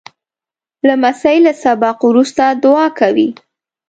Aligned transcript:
لمسی 0.87 1.37
له 1.45 1.53
سبق 1.63 1.97
وروسته 2.09 2.43
دعا 2.63 2.87
کوي. 2.99 3.27